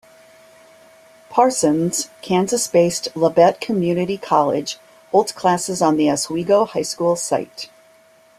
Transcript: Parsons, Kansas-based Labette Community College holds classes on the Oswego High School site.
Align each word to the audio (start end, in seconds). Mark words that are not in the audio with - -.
Parsons, 1.29 2.09
Kansas-based 2.23 3.09
Labette 3.13 3.61
Community 3.61 4.17
College 4.17 4.79
holds 5.11 5.31
classes 5.31 5.79
on 5.79 5.95
the 5.95 6.09
Oswego 6.09 6.65
High 6.65 6.81
School 6.81 7.15
site. 7.15 7.69